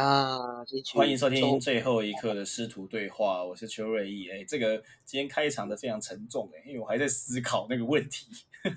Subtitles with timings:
[0.00, 4.30] 啊，欢迎收听最后一刻的师徒对话，我是邱瑞义。
[4.30, 8.28] 哎，这个今天开场的非常沉重哎，因为我还在思考那个问题。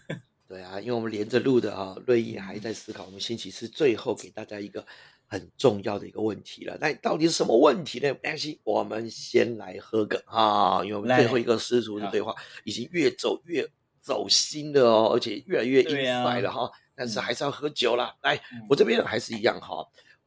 [0.49, 3.05] 对啊，因为我们连着录的啊，瑞义还在思考。
[3.05, 4.85] 我们星期四最后给大家一个
[5.25, 8.09] 很重要的一个问题了，那到底是什么问题呢？
[8.21, 12.35] 没关系，我们先来喝个啊，因为我们最后一个师徒的对话
[12.65, 13.65] 已经越走越
[14.01, 16.69] 走心了哦，而且越来越硬塞了哈。
[16.95, 18.13] 但是还是要喝酒啦。
[18.21, 18.37] 来，
[18.69, 19.83] 我这边还是一样哈，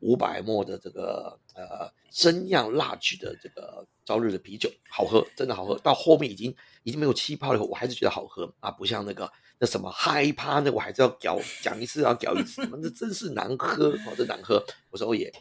[0.06, 5.76] 五百沫的这个呃生酿辣曲的这个朝日的啤酒，好喝，真的好喝。
[5.78, 9.28] 到后面已经已经没有气泡了，我还是觉得好喝啊，不像那个
[9.58, 14.64] 那什么嗨趴那，我还是要嚼讲一次要嚼一次，那真是难喝，哦，真难喝。
[14.90, 15.32] 我说也，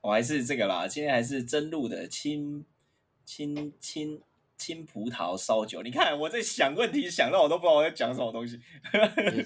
[0.00, 2.64] 我还是这个啦，今天还是真露的清
[3.26, 4.22] 清清。
[4.64, 8.58] 青葡萄烧酒，你看我在想问题，想到我都不知道我在讲什么东西。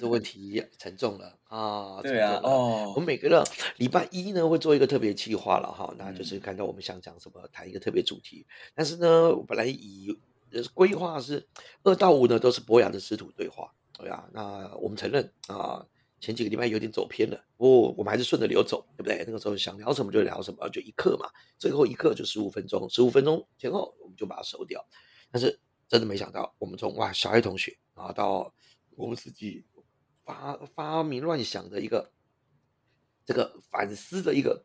[0.01, 2.01] 这问题 沉重了啊！
[2.01, 3.43] 对啊，哦，我们每个人
[3.79, 8.47] 礼拜一呢会做一个特别计划了哈，那就是看到我们想讲什么，谈一个特别主题。
[8.77, 10.17] 但是呢，我本来以
[10.73, 11.45] 规划是
[11.83, 15.85] 二到五呢都是博雅的师徒对话，对啊，那我们承认啊，
[16.21, 19.25] 前几个礼拜有点走偏了，不过我们还是顺着流走，对不对？
[19.27, 21.29] 那个时候想聊什么就聊什么，就一刻嘛，
[21.59, 24.81] 最后一刻就十五分钟，十五分钟前后我们就把它收掉。
[25.31, 28.53] 但是真的没想到，我们从哇小爱同学啊，到
[28.97, 29.65] 我们自己
[30.25, 32.11] 发发明乱想的一个
[33.25, 34.65] 这个反思的一个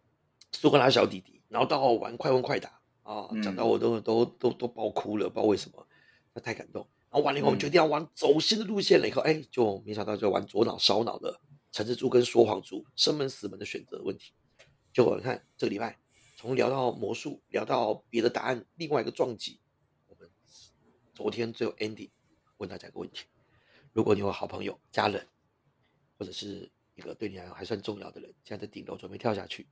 [0.52, 5.88] 苏格拉小弟弟，然后到玩快问快答啊，讲到我都都都都爆哭了，不知道为什么，
[6.34, 6.88] 那太感动。
[7.10, 11.40] 然后完了以后，我们决定要玩走心的路线了，以后哎，就没想到就玩左脑烧脑的
[11.72, 14.34] 橙子猪跟说谎猪生门死门的选择问题。
[14.92, 16.00] 就你看这个礼拜，
[16.36, 19.60] 从聊到魔术，聊到别的答案，另外一个撞击。
[21.14, 22.10] 昨天最后 Andy
[22.58, 23.26] 问大家一个问题：
[23.92, 25.28] 如果你有好朋友、家人，
[26.18, 29.68] 或者是一个对你来讲还算重要的人，现在在顶楼准备跳下去，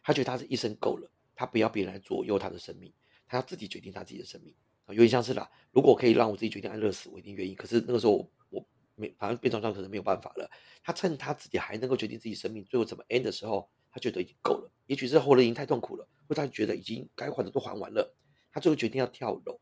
[0.00, 2.92] 他觉得他是一生够了，他不要别人来左右他的生命，
[3.26, 4.54] 他要自己决定他自己的生命，
[4.88, 5.50] 有点像是啦。
[5.72, 7.56] 如果可以让我自己决定安乐死，我一定愿意。
[7.56, 10.48] 可是那个时候我我没，反正变装装可能没有办法了。
[10.84, 14.70] 他趁他自己还能够决定自己生命最后怎么 end 的时候，他觉得已经够了。
[14.86, 18.14] 也许是活了已经太痛苦了，或他觉得已经该还的都还完了，
[18.52, 19.58] 他最后决定要跳楼。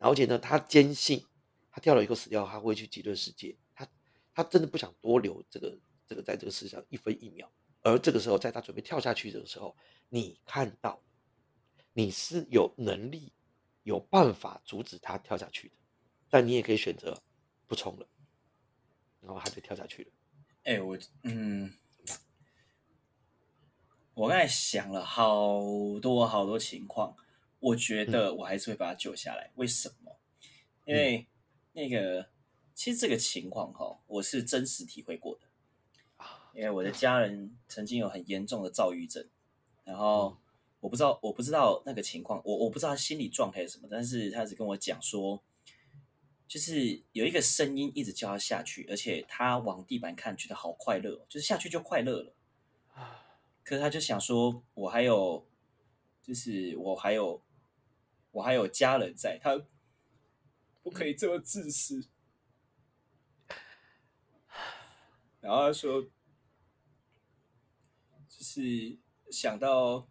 [0.00, 1.24] 而且呢，他坚信，
[1.70, 3.56] 他跳了以后死掉，他会去极乐世界。
[3.74, 3.86] 他
[4.34, 7.50] 他真的不想多留这个这个在这个世上一分一秒。
[7.82, 9.76] 而这个时候，在他准备跳下去的时候，
[10.08, 11.02] 你看到，
[11.92, 13.32] 你是有能力、
[13.82, 15.74] 有办法阻止他跳下去的，
[16.28, 17.22] 但你也可以选择
[17.66, 18.08] 不冲了，
[19.20, 20.10] 然后他就跳下去了。
[20.64, 21.74] 哎，我嗯，
[24.14, 25.60] 我刚才想了好
[26.00, 27.14] 多好多情况。
[27.60, 29.52] 我觉得我还是会把他救下来。
[29.54, 30.16] 为什么？
[30.86, 31.26] 因为
[31.72, 32.28] 那个
[32.74, 35.46] 其实这个情况哈，我是真实体会过的
[36.16, 36.50] 啊。
[36.54, 39.28] 因为我的家人曾经有很严重的躁郁症，
[39.84, 40.36] 然后
[40.80, 45.40] 我不知道我不知道那个情况，我我不知道他心理状态是什么，但是他只跟我讲说，
[46.48, 52.34] 就是有一个声音一直叫他下去，而且他往地板看，觉得好快乐，就是下去就快乐了
[52.94, 53.22] 啊。
[53.62, 55.46] 可是他就想说，我还有，
[56.22, 57.40] 就是我还有。
[58.32, 59.60] 我还有家人在，他
[60.82, 62.08] 不可以这么自私。
[65.40, 66.02] 然后他说，
[68.28, 68.98] 就是
[69.30, 70.06] 想到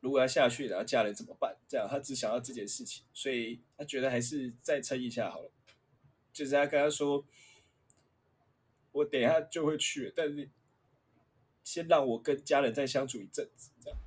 [0.00, 1.56] 如果要下去，然后家人怎么办？
[1.66, 5.50] 这样他只想到这件事情，所以他觉得还是再撑一下好了。
[6.32, 7.26] 就是他跟他说，
[8.92, 10.50] 我等一下就会去，但是
[11.64, 13.98] 先让我跟家人再相处一阵子，这样。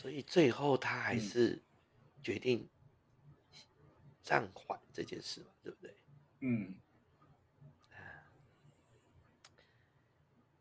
[0.00, 1.60] 所以最后他还是
[2.22, 2.66] 决定
[4.22, 5.94] 暂缓这件事嘛，对不对？
[6.40, 6.74] 嗯。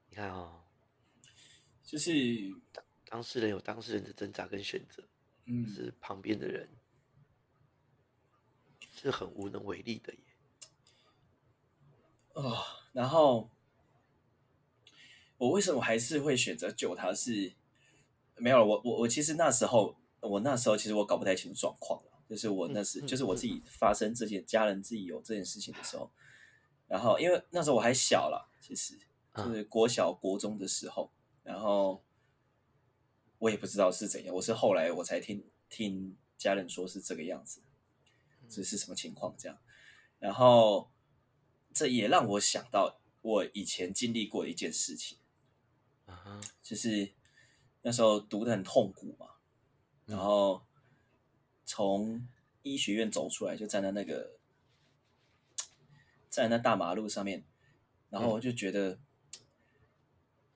[0.09, 0.61] 你看哦，
[1.85, 2.11] 就是
[3.05, 5.07] 当事人有当事人的挣扎跟选择，
[5.45, 6.67] 嗯，是旁边的人
[8.93, 10.19] 是很无能为力的耶。
[12.33, 12.61] 哦，
[12.91, 13.49] 然后
[15.37, 17.13] 我为什么还是会选择救他？
[17.13, 17.53] 是？
[18.39, 26.11] 没有我我我其实那时候，我那时候其实我搞不太清楚状况了，就是我那时就是我自己发生这件家人自己有这件事情的时候，
[26.87, 28.97] 然后因为那时候我还小了，其实
[29.35, 31.11] 就是国小国中的时候，
[31.43, 32.03] 然后
[33.37, 37.61] 我也不知道是怎样，我是后来我才听听家人说是这个样子，
[38.49, 39.57] 这是什么情况这样，
[40.19, 40.89] 然后
[41.73, 45.17] 这也让我想到我以前经历过的一件事情，
[46.05, 47.13] 啊就是。
[47.81, 49.27] 那时候读的很痛苦嘛，
[50.05, 50.65] 然后
[51.65, 52.27] 从
[52.61, 54.37] 医学院走出来，就站在那个
[56.29, 57.43] 站在那大马路上面，
[58.09, 58.99] 然后我就觉得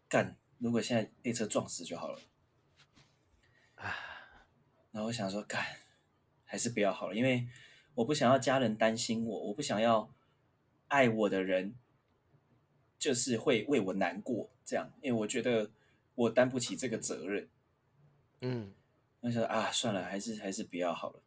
[0.09, 2.19] 干，如果现在被车撞死就好了。
[3.75, 3.95] 啊，
[4.91, 5.65] 然后我想说，干，
[6.45, 7.47] 还是不要好了，因为
[7.95, 10.13] 我不想要家人担心我，我不想要
[10.87, 11.75] 爱我的人
[12.99, 15.71] 就是会为我难过，这样，因为我觉得
[16.15, 17.49] 我担不起这个责任。
[18.41, 18.73] 嗯，
[19.21, 21.21] 我想说啊，算了，还是还是不要好了。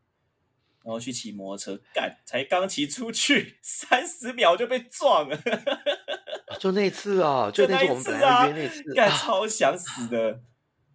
[0.84, 5.36] 然后去骑摩托车，干，才刚骑出去三十秒就被撞了，
[6.60, 10.40] 就那次啊， 就那次我们本来约那次，干啊超想死的。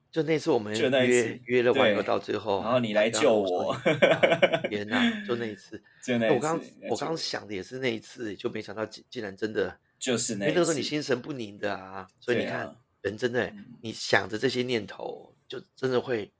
[0.09, 3.73] 就那次我们就那次约约了完以后对到最后，然后你来救我
[4.69, 5.81] 天哪，就那一次。
[6.03, 16.31] 就那一次，我刚我刚就想的也是那一次，就没想到竟竟然真的，就是那一因为那个时候你心神不宁的啊，所以你看人真的嗯，你想着这些念头，就真的会，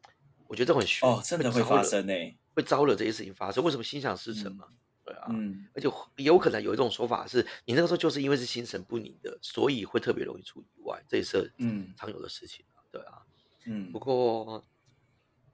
[0.47, 2.13] 我觉得这很虚哦，真的会发生呢、
[2.55, 3.63] 会招惹这些事情发生。
[3.63, 4.67] 为什么心想事成嘛？
[5.03, 12.85] 对啊，嗯，而且有可能有一种说法是，你那个时候就是因为是心神不宁的，所以会特别容易出意外，这也是嗯常有的事情啊。
[12.91, 13.21] 对啊，
[13.65, 14.63] 嗯不过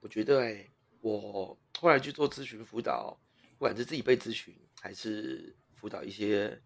[0.00, 0.68] 我觉得、欸，
[1.00, 3.18] 我后来去做咨询辅导，
[3.56, 6.60] 不管是自己被咨询，还是辅导一些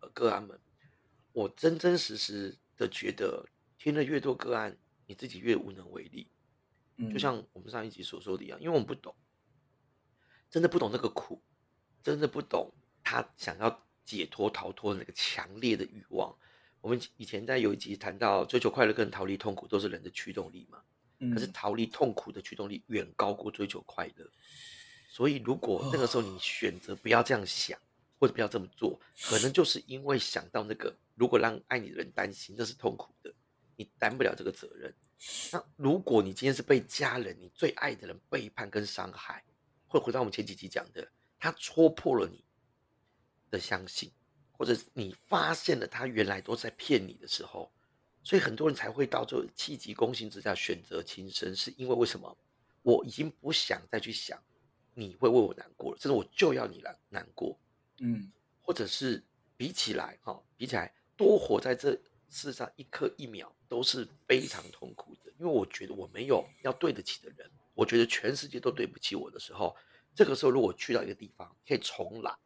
[0.00, 0.58] 呃个案们，
[1.32, 3.46] 我真真实实的觉得，
[3.84, 6.26] 听了越多个案，你自己越无能为力。
[6.96, 9.14] 嗯，就像我们上一集所说的一样，因为我们不懂，
[10.48, 11.42] 真的不懂那个苦，
[12.02, 12.72] 真的不懂
[13.02, 16.34] 他想要解脱、逃脱的那个强烈的欲望。
[16.80, 20.82] 我们以前在有一集谈到追求快乐跟逃离痛苦都是人的驱动力嘛，
[21.34, 24.26] 可是嗯逃离痛苦的驱动力远高过追求快乐。
[25.10, 27.78] 所以如果那个时候你选择不要这样想，
[28.18, 33.34] 或者不要这么做，可能就是因为想到那个，如果让爱你的人担心，那是痛苦的，
[33.76, 34.94] 你担不了这个责任。
[35.52, 39.44] 那如果你今天是被家人、你最爱的人背叛跟伤害，
[39.86, 41.06] 会回到我们前几集讲的，
[41.38, 42.44] 他戳破了你
[43.50, 44.10] 的相信，
[44.52, 47.72] 或者你发现了他原来都在骗你的时候，
[48.22, 52.36] 所以很多人才会到最后气急攻心之下选择轻生，是因为为什么？
[52.82, 54.38] 我已经不想再去想
[54.92, 57.58] 你会为我难过了，甚至我就要你难难过，
[58.00, 58.30] 嗯
[58.60, 59.24] 或者是
[59.56, 61.98] 比起来哈、比起来多活在这
[62.34, 69.76] 事实上一刻一秒都是非常痛苦的，因为我觉得我没有要对得起的人，我觉得全世界都对不起我的时候，
[70.16, 72.36] 这个时候如果去到一个地方可以重来，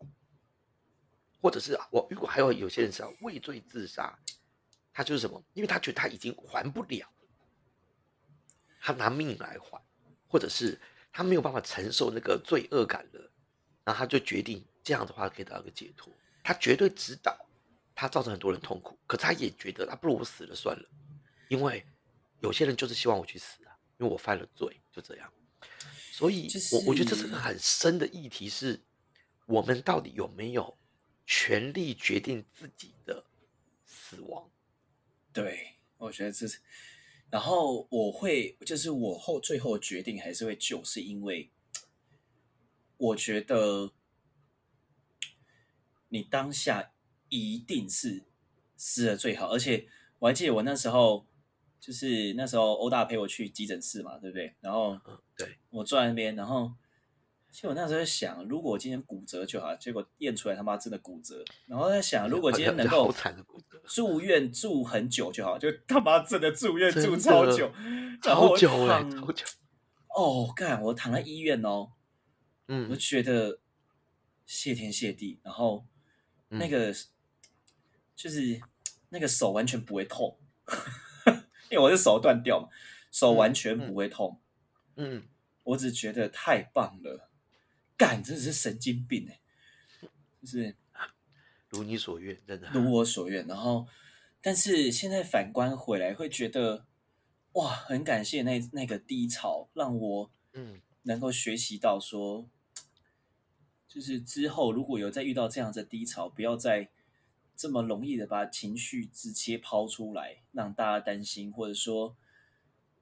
[1.40, 4.18] 或者是我如果还有有些人是要畏罪自杀，
[4.92, 5.42] 他就是什么？
[5.54, 7.28] 因为他觉得他已经还不了了，
[8.82, 9.82] 他拿命来还，
[10.28, 10.78] 或者是
[11.10, 13.32] 他没有办法承受那个罪恶感了，
[13.84, 16.12] 然后他就决定这样的话可以得到一个解脱。
[16.44, 17.47] 他绝对知道
[18.00, 20.88] 他造成很多人痛苦，可他也觉得，啊，不如我死了算了，
[21.48, 21.84] 因为
[22.38, 25.32] 有些人就是希望我去死啊，因为我犯了罪，就这样。
[26.12, 28.80] 所以就我我觉得这是是个很深的议题是，
[29.46, 30.78] 我们到底有没有
[31.26, 33.24] 权利决定自己的
[33.84, 34.48] 死亡？
[35.32, 36.60] 对，我觉得这是。
[37.30, 41.50] 然后我会，就是我后最后决定还是会救，是因为
[42.96, 43.92] 我觉得
[46.08, 46.92] 你当下
[47.28, 48.24] 一定是
[48.76, 49.86] 湿的最好，而且
[50.18, 51.26] 我还记得我那时候
[51.80, 54.54] 就是那时候欧大陪我去急诊室嘛，对不对？
[54.60, 56.72] 然后嗯，对，我坐在那边，然后
[57.50, 63.12] 其实我那时候在想，如果我今天骨折就好，结果验出来他妈真的骨折，然后在想，如果今天能够
[63.84, 67.72] 住院住很久就好，就他妈真的住院住超久，
[68.22, 69.46] 然后我超久哎、躺超久，
[70.08, 71.94] 哦，干，我躺在医院哦，我
[72.68, 73.60] 嗯，觉得
[74.46, 75.86] 谢天谢地，然后
[76.48, 76.70] 那嗯。
[76.70, 76.94] 个、
[78.18, 78.60] 就是
[79.10, 80.36] 那个手完全不会痛，
[81.70, 82.68] 因为我是手断掉嘛，
[83.12, 84.40] 手完全不会痛，
[84.96, 85.22] 嗯，
[85.62, 87.30] 我只觉得太棒了，
[87.96, 89.40] 干，真的是神经病哎、
[90.42, 90.74] 就是
[91.68, 93.46] 如你所愿，真的，如我所愿。
[93.46, 93.86] 然后，
[94.40, 96.84] 但是现在反观回来，会觉得
[97.52, 100.80] 哇，很感谢那那个低潮，让我嗯。
[101.02, 102.50] 能够学习到说，
[103.88, 106.90] 就是之后如果有再遇到这样的低潮，不要再
[107.58, 112.16] 这么容易的把情绪直接抛出来，让大家担心，或者说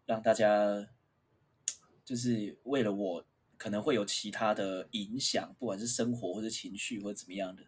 [0.07, 0.89] 让大家
[2.03, 3.27] 就是为了我
[3.59, 7.65] 可能会有其他的影响，不管是生活或者情绪或者怎么样的。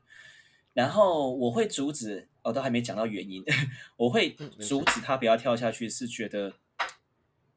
[0.73, 3.45] 然后我会阻止，哦，都还没讲到原因，
[3.99, 6.55] 我会阻止他不要跳下去，是觉得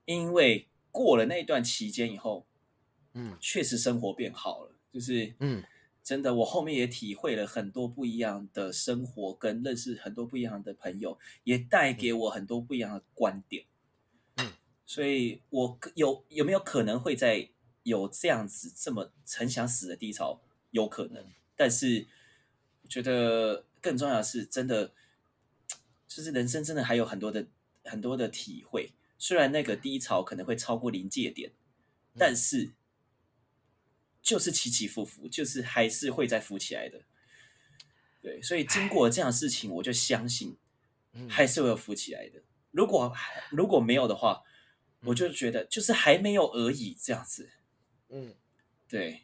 [0.03, 2.45] 因为过了那一段期间以后，
[3.13, 3.37] 嗯。
[3.39, 5.63] 确实生活变好了，就是嗯
[6.03, 13.65] 真的，我后面也体会了很多不一样的生活，跟认识很多不一样的朋友，也带给我很多不一样的观点。
[14.37, 14.51] 嗯，
[14.85, 17.49] 所以我有有没有可能会在
[17.83, 20.41] 有这样子这么很想死的低潮？
[20.71, 21.23] 有可能，
[21.55, 22.07] 但是
[22.81, 24.93] 我觉得更重要的是，真的
[26.07, 27.45] 就是人生真的还有很多的
[27.83, 28.91] 很多的体会。
[29.17, 31.51] 虽然那个低潮可能会超过临界点，
[32.17, 32.71] 但是
[34.21, 37.01] 就是起起伏伏，就是还是会再浮起来的。
[38.21, 40.57] 对，所以经过这样的事情，我就相信
[41.27, 42.43] 还是会有浮起来的。
[42.71, 43.11] 如果
[43.49, 44.43] 如果没有的话，
[45.05, 47.49] 我就觉得就是还没有而已，这样子。
[48.09, 48.35] 嗯，
[48.87, 49.23] 对。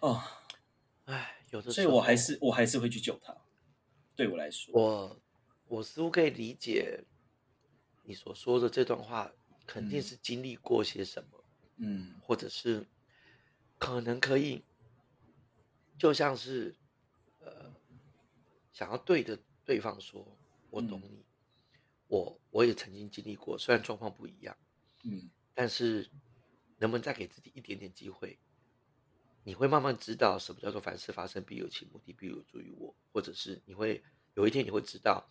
[0.00, 0.22] 哦，
[1.04, 3.36] 哎，有的，所以我还是我还是会去救他。
[4.16, 5.20] 对我来说，我
[5.68, 7.04] 我似乎可以理解。
[8.04, 9.30] 你所说的这段话，
[9.66, 11.44] 肯定是经历过些什么，
[11.76, 12.86] 嗯，或者是
[13.78, 14.62] 可能可以，
[15.98, 16.74] 就像是，
[17.40, 17.72] 呃，
[18.72, 20.36] 想要对着对方说
[20.70, 21.24] “我懂你”，
[22.08, 24.56] 我我也曾经经历过，虽然状况不一样，
[25.04, 26.10] 嗯，但是
[26.78, 28.38] 能不能再给自己一点点机会？
[29.44, 34.02] 你会慢慢知道什么叫做凡事发生必有其目的，必有助于我，或者是你会
[34.34, 35.30] 有一天你会知道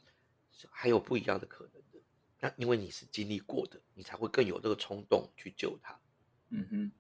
[0.72, 2.00] 还有不一样的可能的。
[2.40, 6.00] 那因为你是经历过的，你才会更有这个冲动去救他，
[6.50, 6.92] 嗯哼，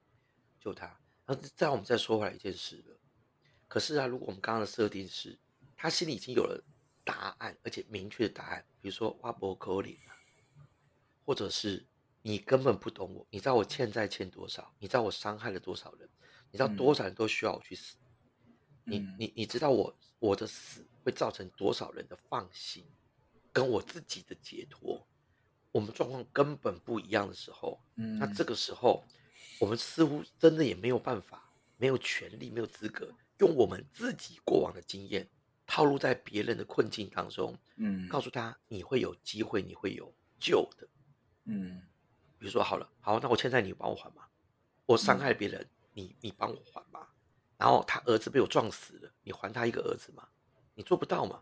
[0.59, 0.99] 救他。
[1.27, 2.97] 那再我们再说回来一件事了。
[3.67, 5.37] 可是啊，如果我们刚刚的设定是，
[5.75, 6.63] 他心里已经有了
[7.03, 10.15] 答案，而且明确的答案，比如说挖博口里啊，
[11.25, 11.85] 或者是
[12.21, 16.09] 你根本不懂我，你知道我欠债欠多少，你知道我伤害了多少人，
[16.49, 17.97] 你知道多少人都需要我去死，
[18.85, 22.85] 你你你知道我我的死会造成多少人的放心，
[23.51, 25.05] 跟我自己的解脱。
[25.73, 29.03] 我们状况根本不一样的时候，嗯，那这个时候，
[29.59, 35.27] 我们似乎真的也没有办法，没有权利，没有资格用我们自己过往的经验
[35.65, 40.87] 套路在别人的困境当中，嗯，告诉他你会有机会，你会有救的，
[41.45, 41.81] 嗯，
[42.37, 44.27] 比如说好了，好，那我欠债你帮我还吗，
[44.85, 47.13] 我伤害别人，你你帮我还吧，
[47.57, 50.27] 然后他儿子被我撞死了，你还他一个儿子吗，
[50.73, 51.41] 你做不到嘛，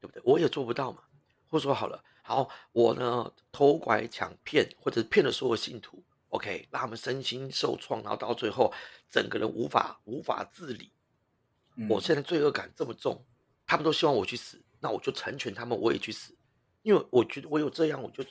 [0.00, 0.22] 对不对？
[0.24, 1.02] 我也做不到嘛，
[1.48, 2.02] 或者说好了。
[2.22, 8.72] 好，我呢偷拐抢骗，或者骗了所有信徒，OK，让他们身心受创，然后到最后
[9.10, 10.92] 整个人无法无法自理。
[11.88, 13.24] 我现在罪恶感这么重，
[13.66, 16.36] 他们都希望我去死，那我就成全他们，我也去死，
[16.82, 18.24] 因为我觉得我有这样，我就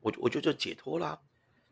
[0.00, 1.20] 我我就就解脱啦。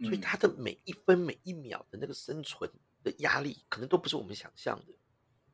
[0.03, 2.69] 所以他的每一分每一秒的那个生存
[3.05, 4.93] 的压力，可能都不是我们想象的。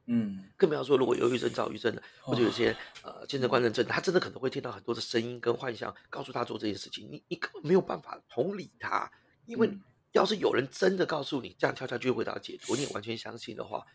[0.07, 7.07] 嗯，更不要说如果忧郁症、躁郁症的，或者有些呃精神官能症，他真的可能会听到很多的声音跟幻象，告诉他做这件事情。
[7.11, 9.13] 你你根本没有办法同理他，
[9.45, 9.71] 因为
[10.13, 13.87] 要是有人真的告诉你这样跳下去会得到解脱，你也完全相信的话，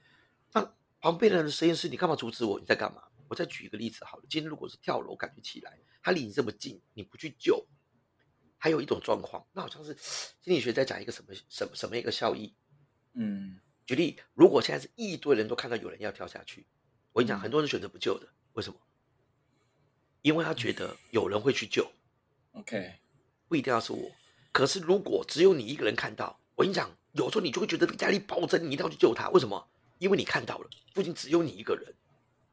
[0.52, 2.60] 那旁边人的实验室，你干嘛阻止我？
[2.60, 3.04] 你在干嘛？
[3.28, 7.66] 我再举一个例子好了，今天如果是跳楼，感觉起来他离你这么近，你不去救，
[8.58, 12.54] 还有一种状况，那好像是心理学在讲一个什么什么什么一个效益，
[13.14, 13.60] 嗯。
[13.86, 16.66] 举例，如果现在是一堆人都看到有人要跳下去，
[17.12, 18.80] 我跟你讲，很多人选择不救的，为什么？
[20.22, 21.92] 因为他觉得有人会去救。
[22.54, 22.94] OK，
[23.50, 24.10] 不一定要是我。
[24.54, 29.30] 可是如果只有你一个人看到，我跟你讲，有时候你就会觉得压力暴增，你一定要去救他。
[29.32, 29.68] 为什么？
[29.98, 31.94] 因为你看到了，附近只有你一个人，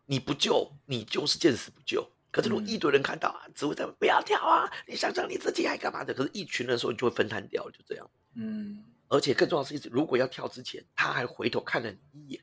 [0.07, 2.11] 你不救，你就是见死不救。
[2.33, 6.12] 可是如果一堆人看到啊，只会在不要跳啊，你想想你自己还干嘛的？
[6.12, 8.11] 可是一群人的时候，你就会分摊掉，就这样。
[8.35, 8.85] 嗯。
[9.12, 12.40] 而且更重要的是，如果要跳之前，他还回头看了你一眼，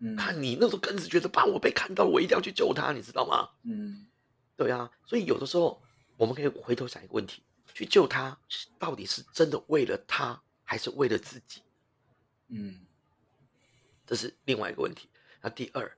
[0.00, 3.48] 嗯，看你那时候更是觉得，怕我被看到了，我一定要去救他，你知道吗？
[3.62, 4.06] 嗯，
[4.54, 5.82] 对啊，所以有的时候
[6.18, 7.42] 我们可以回头想一个问题：
[7.78, 8.36] 去救他，
[8.76, 11.62] 到底是真的为了他，还是为了自己？
[12.48, 12.84] 嗯，
[14.04, 15.08] 这是另外一个问题。
[15.40, 15.96] 那第二，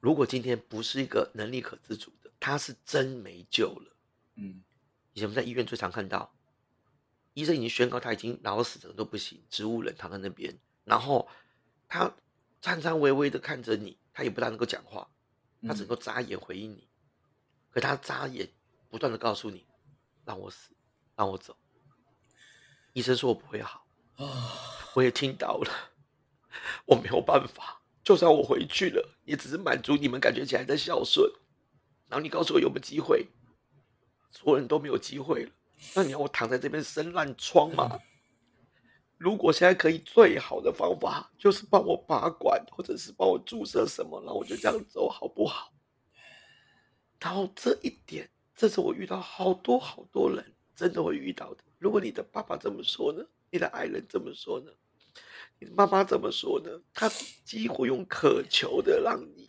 [0.00, 3.96] 如果今天不是一个能力可自主的，他是真没救了。
[4.36, 4.64] 嗯，
[5.12, 6.34] 以前我们在医院最常看到。
[7.34, 11.28] 医生已经宣告他已经脑死，整都不行，植物人躺在那边，然后
[11.86, 12.14] 他
[12.62, 15.10] 颤颤巍巍的看着你，他也不大能够讲话，
[15.66, 16.88] 他只能够眨眼回应你，
[17.70, 18.48] 可他眨眼，
[18.88, 19.66] 不断的告诉你，
[20.24, 20.70] 让我死，
[21.16, 21.56] 让我走。
[22.92, 24.24] 医生说我不会好啊，
[24.94, 25.70] 我也听到了，
[26.86, 31.28] 我没有办法，就算我回去了，也只是满足你们感觉起来的孝顺，
[32.08, 33.26] 然后你告诉我有没有机会，
[34.30, 35.50] 所有人都没有机会了。
[35.94, 37.98] 那你要我躺在这边生烂疮吗？
[39.16, 45.72] 如果现在可以，最好的方法就是帮我拔管，或者是帮我注射什么，然后我就这样走，好不好？
[47.18, 51.64] 然后这一点，这是我遇到好多好多人真的会遇到的。
[51.78, 53.24] 如果你的爸爸这么说呢？
[53.50, 54.72] 你的爱人这么说呢？
[55.58, 56.70] 你的妈妈怎么说呢？
[56.92, 57.08] 他
[57.44, 59.46] 几乎用渴求的让你，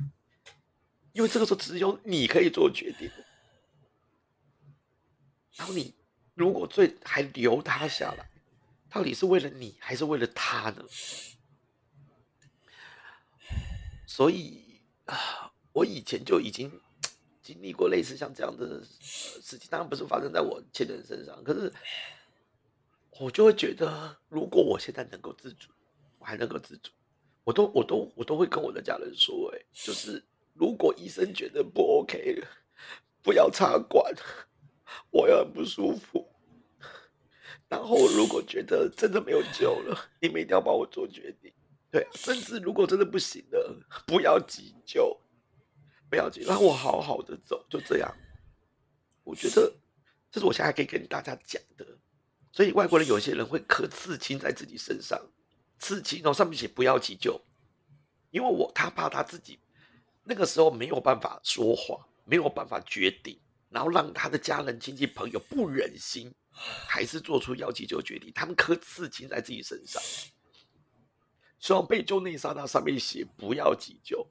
[1.13, 3.09] 因为这个时候只有你可以做决定，
[5.55, 5.93] 然后你。
[6.37, 8.29] 如果最还留他下来，
[8.89, 10.85] 到底是为了你还是为了他呢？
[14.05, 16.69] 所以啊，我以前就已经
[17.45, 21.71] 经历过类似像这样的事情，当然不是发生在我亲人身上，可是
[23.19, 25.69] 我就会觉得，如果我现在能够自主，
[26.17, 26.89] 我还能够自主，
[27.43, 30.23] 我都我都我都会跟我的家人说，哎，就是
[30.55, 32.47] 如果医生觉得不 OK 了，
[33.21, 34.11] 不要插管，
[35.11, 36.27] 我也很不舒服。
[37.69, 41.53] 然后如果觉得真的没有救了，你们一定要帮我做决定。
[41.91, 45.15] 对，甚至如果真的不行了，不要急救，
[46.15, 48.09] 不要紧，让我好好的走，就这样。
[49.25, 49.69] 我觉得
[50.31, 51.85] 这是我现在可以跟大家讲的。
[52.53, 55.21] 所以外国人有些人会刻刺青在自己身上，
[55.77, 57.41] 刺青然后上面写不要急救，
[58.31, 59.59] 因为我他怕他自己
[60.23, 70.01] 那个时候没有办法说话，没有办法决定，然后让他的家人、亲戚、朋友不忍心，还是做出要急救决定，他们刻刺青在自己身上。
[71.59, 74.25] 希望被救那一刹那，上面写“不要急救，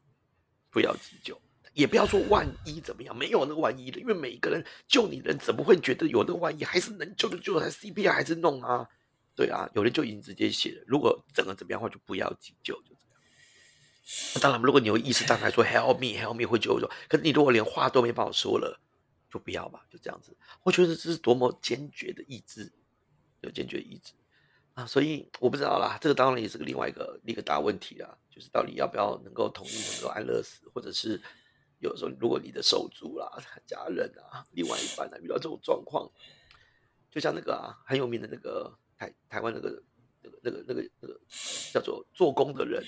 [0.71, 1.39] 不要急救”，
[1.75, 6.65] 也不要说“万一怎么样”，没有那个万一的，因为每一个人救你的人，怎么会觉得有那个万一？
[6.65, 8.89] 还是能救的救，还 CPR 还是弄啊？
[9.37, 14.41] 对啊，有人就已经直接写了，如果整个怎么样的话，就不要急救，就这样。
[14.41, 16.89] 当然，如果你有意识，当然说 “Help me, help me” 会救救。
[17.09, 18.81] 可是你如果连话都没办法说了，
[19.29, 20.37] 就不要吧，就这样子。
[20.63, 22.73] 我觉得这是多么坚决的意志，
[23.41, 24.13] 有坚决意志。
[24.75, 31.21] 啊，所以我不知道啦，这个当然也是个另外一个一个大问题啦，就是到底要不要能够同意能够安乐死，或者是
[31.85, 33.31] 有时候如果你的手足啦、
[33.67, 36.11] 家人啊、另外一半啊遇到这种状况，
[37.11, 39.83] 就像那个啊很有名的那个台台湾那个
[40.23, 41.21] 那个那个那个那个
[41.73, 42.83] 叫做做工的人，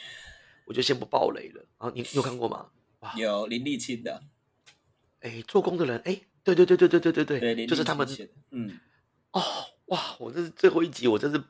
[0.66, 2.70] 我就先不爆雷了啊，你有看过吗？
[3.16, 4.22] 有林立清的，
[5.20, 7.24] 哎，做工的人，哎，对对对对对对对
[7.54, 8.08] 对，就是他们，
[8.50, 8.80] 嗯，
[9.32, 9.42] 哦
[9.86, 11.42] 哇，我这是最后一集，我真是。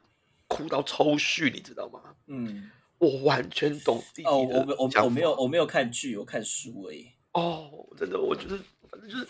[0.48, 2.14] 哭到抽搐，你知道吗？
[2.28, 4.28] 嗯，我完全懂弟弟。
[4.28, 7.10] 哦，我我我没有我没有看剧，我看书而已。
[7.36, 8.58] 哦，真的，我就是
[8.90, 9.26] 反正就是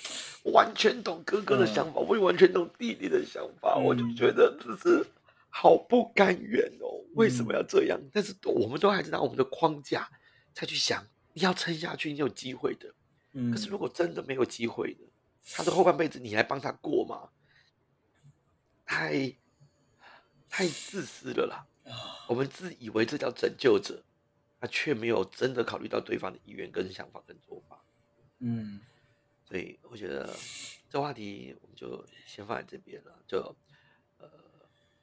[0.50, 3.76] 完全懂哥哥的想法，我也完全懂弟弟的想法。
[3.76, 5.04] 我就觉得这是
[5.50, 8.00] 好不甘愿哦，为什么要这样？
[8.12, 10.08] 但是我们都还是拿我们的框架
[10.54, 12.94] 再去想，你要撑下去，你有机会的。
[13.32, 15.06] 嗯，可是如果真的没有机会呢？
[15.52, 17.28] 他的后半辈子你来帮他过吗？
[18.84, 19.36] 太。
[20.48, 21.66] 太自私了啦！
[22.28, 24.02] 我们自以为这叫拯救者，
[24.58, 27.82] 他却没有真的考虑到对方的意愿、跟想法、跟做法。
[28.38, 28.80] 嗯，
[29.44, 30.36] 所以我觉得
[30.90, 33.22] 这话题我们就先放在这边了。
[33.26, 33.38] 就
[34.18, 34.28] 呃，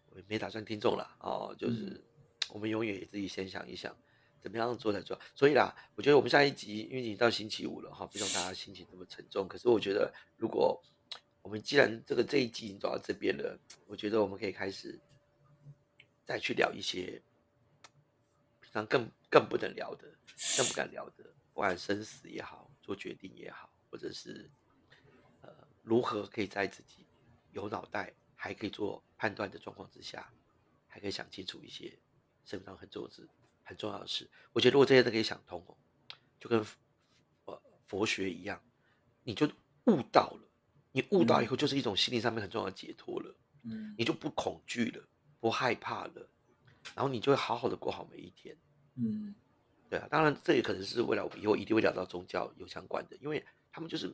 [0.10, 2.02] 我没打算听众了哦，就是
[2.50, 3.96] 我们永远也自己先想一想，
[4.42, 5.20] 怎么样做才做。
[5.36, 9.48] 所以啦，我觉得我们下一集因为已经到星期五了哈，不希望大家心情这么沉重。
[9.48, 10.82] 可是我觉得，如果
[11.42, 15.00] 我们既然这个这一集已经走到这边了，我觉得我们可以开始。
[16.26, 17.22] 再去聊一些
[18.62, 20.08] 平常更更不能聊的、
[20.56, 24.48] 更不敢聊的，不管生死也好，做决定也好，或者是
[25.42, 25.50] 呃
[25.82, 27.08] 如何可以在自己
[27.52, 30.32] 有脑袋还可以做判断的状况之下，
[30.88, 31.98] 还可以想清楚一些
[32.46, 33.28] 生命上很重要的、
[33.64, 34.30] 很重要的事。
[34.52, 35.76] 我觉得如果这些都可以想通哦，
[36.40, 36.64] 就跟
[37.46, 38.62] 呃佛学一样，
[39.24, 39.48] 你就
[39.86, 40.50] 悟到了。
[40.92, 43.36] 你悟到以后，就是一种心灵上面很重要的解脱了。
[43.64, 45.08] 嗯，你就不恐惧了。
[45.40, 46.30] 不害怕了，
[46.96, 48.56] 然后你就会好好的过好每一天。
[48.96, 49.36] 嗯，
[49.94, 54.08] 对啊，当然这也可能是未来我们以后一定会聊到宗教有相关的，因为他们就是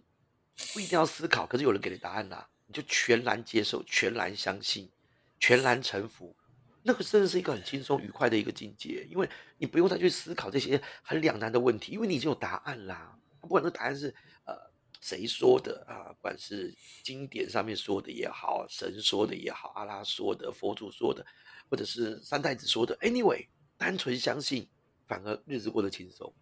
[0.73, 4.91] 不一定要思考，可是有人给你答案啦，你就全然接受、全然相信、
[5.39, 6.35] 全然臣服，
[6.83, 13.17] 那个真的是一个很轻松愉快的一个境界，因为你不用再去思考这些很两难的问题，因为你已经有答案啦。
[13.39, 14.13] 不管那答案是
[14.45, 14.69] 呃。
[15.01, 16.11] 谁说的啊？
[16.11, 21.25] 不管是经典上面说的也好，神说的也好，阿拉说的，佛祖说的，
[21.69, 24.67] 或者是三太子说的，anyway，单纯相信，
[25.09, 26.33] 反而日子过得轻松。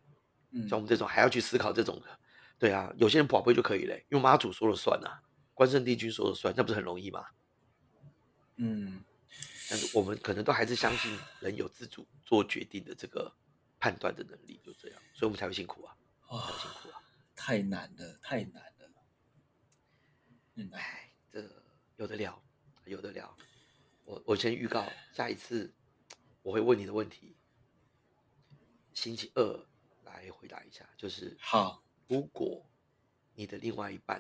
[0.52, 2.20] 嗯，像我们这种还要去思考这种的，
[2.60, 5.10] 对啊，有些人宝贝就可以嘞，因为妈祖说了算呐，
[5.54, 7.26] 关圣帝君说了算，那不是很容易吗？
[8.58, 9.04] 嗯，
[9.70, 13.34] 但是我们可能都还是相信人有自主做决定的这个
[13.80, 15.96] 判断的能力，就这样，所以我们才会辛苦啊，
[16.30, 17.02] 才会辛苦啊。
[17.36, 18.68] 太难了，太难了。
[20.72, 21.44] 哎，这
[21.98, 22.42] 有的聊，
[22.86, 23.36] 有的聊。
[24.06, 25.72] 我我先预告，下一次
[26.42, 27.36] 我会问你的问题，
[28.98, 29.66] 星期二
[30.06, 30.84] 来回答一下。
[30.98, 32.66] 就是好，如果
[33.36, 34.20] 你的另外一半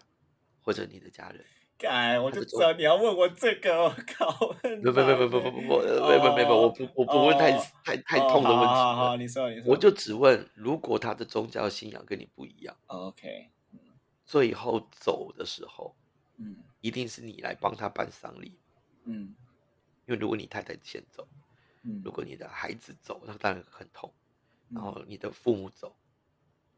[0.61, 1.43] 或者你的家人，
[1.79, 3.85] 改，我就知道你要问我这个。
[3.85, 4.31] 我靠！
[4.37, 7.51] 不不不不不不不不不不不不，我不我不问太
[7.83, 8.65] 太太痛的问题。
[8.67, 9.63] 好好，你说你说。
[9.65, 13.49] 我就只问，如果他的宗教信仰跟你不一样，OK。
[14.27, 15.95] 最后走的时候，
[16.35, 18.59] 嗯，一定是你来帮他办丧礼，
[19.05, 19.33] 嗯，
[20.05, 21.27] 因为如果你太太先走，
[21.81, 24.13] 嗯，如果你的孩子走，那当然很痛，
[24.69, 25.97] 然后你的父母走，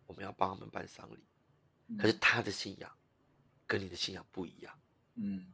[0.05, 2.91] 我们要帮他们办丧礼，可是他的信仰
[3.65, 4.79] 跟你的信仰不一样，
[5.15, 5.51] 嗯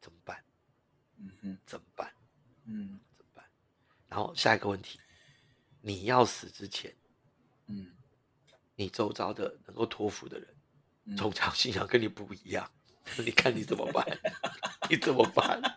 [0.00, 0.44] 怎么办？
[1.18, 2.12] 嗯哼怎么办？
[2.64, 3.44] 嗯怎么办？
[4.08, 5.00] 然后下一个问题，
[5.80, 6.94] 你要死之前，
[7.66, 7.96] 嗯
[8.74, 10.54] 你周遭的能够托付的人，
[11.04, 12.70] 嗯宗教信仰跟你不一样，
[13.24, 14.04] 你看你怎么办？
[14.90, 15.60] 你怎么办？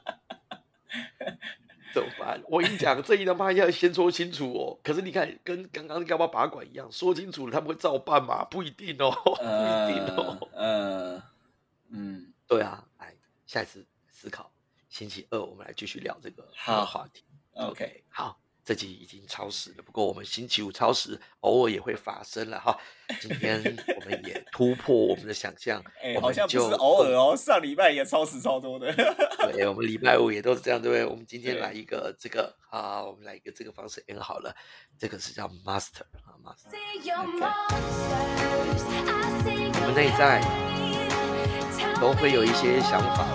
[1.94, 2.42] 怎么办？
[2.48, 4.80] 我跟你讲，这一他妈要先说清楚哦。
[4.84, 8.44] 可是你看，跟刚刚干嘛把管一样，说清楚了，他们会照办吗？
[8.46, 10.50] 不一定哦，不一定哦。
[10.54, 11.24] 呃
[11.90, 13.14] 嗯对啊，来，
[13.46, 14.52] 下一次思考，
[14.90, 17.24] 星期二我们来继续聊这个话题。
[17.54, 22.78] OK 好，这集已经超时了，不过我们星期五超时偶尔也会发生了哈。
[23.20, 28.94] 今天我们也突破我们的想象， 哎、我们好像不就是偶尔哦，上礼拜也超时超多的。
[29.52, 31.04] 对，我们礼拜五也都是这样，对不对？
[31.04, 34.56] 我们今天来一个这个啊，我们来一个这个方式 N 好了，
[35.00, 36.70] 这个是叫 Master 啊，Master。
[39.74, 40.40] 我们内在
[42.00, 43.26] 都会有一些想法，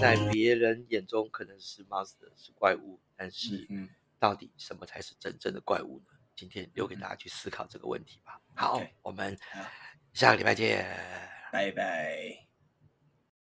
[0.00, 6.10] 在别人眼中可能是 Master 是怪物，但是嗯到底什么才是真正的怪物呢？
[6.34, 8.40] 今天留给大家去思考这个问题吧。
[8.54, 9.36] 好我们
[10.12, 10.84] 下个礼拜见。
[11.50, 12.45] 拜拜。